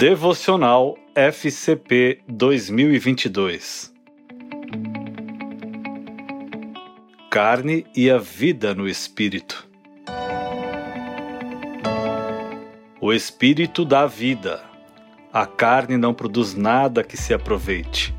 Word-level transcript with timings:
Devocional 0.00 0.96
FCP 1.14 2.20
2022 2.26 3.92
Carne 7.30 7.84
e 7.94 8.10
a 8.10 8.16
vida 8.16 8.74
no 8.74 8.88
Espírito. 8.88 9.68
O 12.98 13.12
Espírito 13.12 13.84
dá 13.84 14.06
vida. 14.06 14.62
A 15.30 15.44
carne 15.44 15.98
não 15.98 16.14
produz 16.14 16.54
nada 16.54 17.04
que 17.04 17.18
se 17.18 17.34
aproveite. 17.34 18.14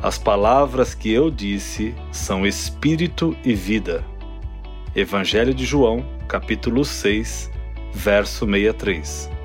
As 0.00 0.18
palavras 0.18 0.94
que 0.94 1.10
eu 1.10 1.32
disse 1.32 1.96
são 2.12 2.46
Espírito 2.46 3.36
e 3.44 3.54
vida. 3.54 4.04
Evangelho 4.94 5.52
de 5.52 5.64
João, 5.64 6.06
capítulo 6.28 6.84
6, 6.84 7.50
verso 7.92 8.46
63. 8.46 9.41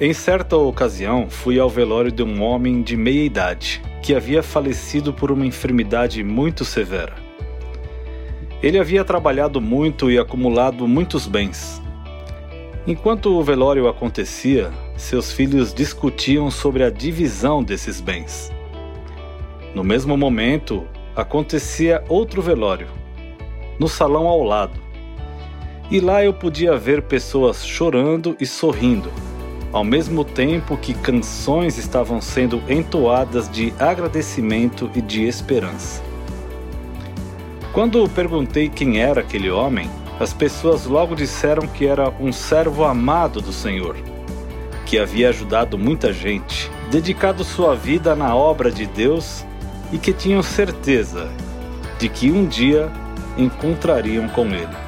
Em 0.00 0.12
certa 0.12 0.56
ocasião, 0.56 1.28
fui 1.28 1.58
ao 1.58 1.68
velório 1.68 2.12
de 2.12 2.22
um 2.22 2.40
homem 2.40 2.82
de 2.82 2.96
meia 2.96 3.24
idade 3.24 3.82
que 4.00 4.14
havia 4.14 4.44
falecido 4.44 5.12
por 5.12 5.32
uma 5.32 5.44
enfermidade 5.44 6.22
muito 6.22 6.64
severa. 6.64 7.16
Ele 8.62 8.78
havia 8.78 9.04
trabalhado 9.04 9.60
muito 9.60 10.08
e 10.08 10.16
acumulado 10.16 10.86
muitos 10.86 11.26
bens. 11.26 11.82
Enquanto 12.86 13.36
o 13.36 13.42
velório 13.42 13.88
acontecia, 13.88 14.70
seus 14.96 15.32
filhos 15.32 15.74
discutiam 15.74 16.48
sobre 16.48 16.84
a 16.84 16.90
divisão 16.90 17.60
desses 17.60 18.00
bens. 18.00 18.52
No 19.74 19.82
mesmo 19.82 20.16
momento, 20.16 20.86
acontecia 21.16 22.04
outro 22.08 22.40
velório, 22.40 22.86
no 23.80 23.88
salão 23.88 24.28
ao 24.28 24.44
lado. 24.44 24.78
E 25.90 25.98
lá 25.98 26.24
eu 26.24 26.32
podia 26.32 26.76
ver 26.76 27.02
pessoas 27.02 27.66
chorando 27.66 28.36
e 28.38 28.46
sorrindo 28.46 29.10
ao 29.72 29.84
mesmo 29.84 30.24
tempo 30.24 30.76
que 30.76 30.94
canções 30.94 31.76
estavam 31.76 32.20
sendo 32.20 32.62
entoadas 32.68 33.50
de 33.50 33.72
agradecimento 33.78 34.90
e 34.94 35.02
de 35.02 35.24
esperança. 35.24 36.02
Quando 37.72 38.08
perguntei 38.08 38.68
quem 38.68 39.00
era 39.00 39.20
aquele 39.20 39.50
homem, 39.50 39.90
as 40.18 40.32
pessoas 40.32 40.86
logo 40.86 41.14
disseram 41.14 41.66
que 41.66 41.86
era 41.86 42.10
um 42.18 42.32
servo 42.32 42.84
amado 42.84 43.40
do 43.40 43.52
Senhor, 43.52 43.96
que 44.84 44.98
havia 44.98 45.28
ajudado 45.28 45.78
muita 45.78 46.12
gente, 46.12 46.70
dedicado 46.90 47.44
sua 47.44 47.76
vida 47.76 48.16
na 48.16 48.34
obra 48.34 48.70
de 48.70 48.86
Deus 48.86 49.44
e 49.92 49.98
que 49.98 50.12
tinham 50.12 50.42
certeza 50.42 51.28
de 51.98 52.08
que 52.08 52.30
um 52.30 52.46
dia 52.46 52.90
encontrariam 53.36 54.28
com 54.28 54.46
ele. 54.46 54.87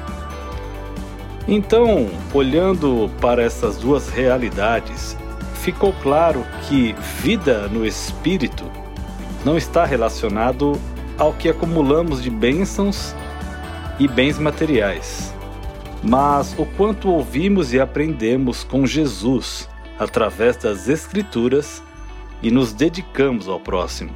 Então, 1.47 2.09
olhando 2.33 3.09
para 3.19 3.41
essas 3.41 3.77
duas 3.77 4.09
realidades, 4.09 5.17
ficou 5.55 5.91
claro 6.01 6.45
que 6.67 6.93
vida 7.21 7.67
no 7.67 7.85
espírito 7.85 8.63
não 9.43 9.57
está 9.57 9.83
relacionado 9.83 10.79
ao 11.17 11.33
que 11.33 11.49
acumulamos 11.49 12.21
de 12.21 12.29
bênçãos 12.29 13.15
e 13.99 14.07
bens 14.07 14.37
materiais, 14.37 15.33
mas 16.03 16.55
o 16.57 16.65
quanto 16.65 17.09
ouvimos 17.09 17.73
e 17.73 17.79
aprendemos 17.79 18.63
com 18.63 18.85
Jesus 18.85 19.67
através 19.99 20.57
das 20.57 20.87
Escrituras 20.87 21.83
e 22.41 22.49
nos 22.51 22.71
dedicamos 22.71 23.47
ao 23.47 23.59
próximo. 23.59 24.11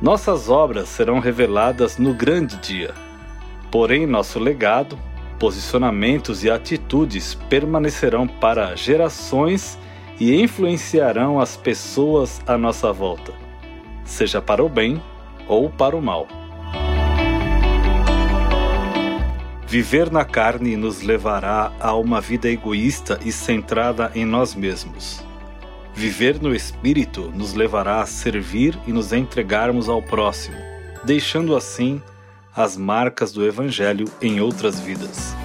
Nossas 0.00 0.48
obras 0.48 0.88
serão 0.88 1.20
reveladas 1.20 1.98
no 1.98 2.12
grande 2.12 2.56
dia, 2.56 2.94
porém, 3.70 4.06
nosso 4.06 4.40
legado 4.40 4.98
posicionamentos 5.42 6.44
e 6.44 6.50
atitudes 6.52 7.34
permanecerão 7.34 8.28
para 8.28 8.76
gerações 8.76 9.76
e 10.20 10.40
influenciarão 10.40 11.40
as 11.40 11.56
pessoas 11.56 12.40
à 12.46 12.56
nossa 12.56 12.92
volta, 12.92 13.32
seja 14.04 14.40
para 14.40 14.64
o 14.64 14.68
bem 14.68 15.02
ou 15.48 15.68
para 15.68 15.96
o 15.96 16.00
mal. 16.00 16.28
Viver 19.66 20.12
na 20.12 20.24
carne 20.24 20.76
nos 20.76 21.02
levará 21.02 21.72
a 21.80 21.92
uma 21.96 22.20
vida 22.20 22.48
egoísta 22.48 23.18
e 23.24 23.32
centrada 23.32 24.12
em 24.14 24.24
nós 24.24 24.54
mesmos. 24.54 25.24
Viver 25.92 26.40
no 26.40 26.54
espírito 26.54 27.32
nos 27.34 27.52
levará 27.52 28.00
a 28.00 28.06
servir 28.06 28.78
e 28.86 28.92
nos 28.92 29.12
entregarmos 29.12 29.88
ao 29.88 30.00
próximo, 30.00 30.56
deixando 31.02 31.56
assim 31.56 32.00
as 32.54 32.76
marcas 32.76 33.32
do 33.32 33.46
Evangelho 33.46 34.06
em 34.20 34.40
outras 34.40 34.78
vidas. 34.78 35.41